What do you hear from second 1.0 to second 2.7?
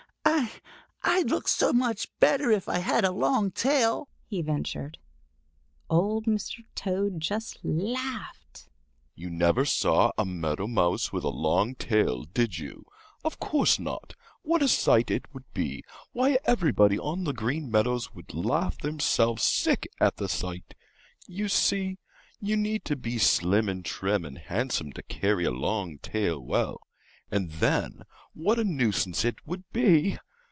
"I—I—I'd look so much better if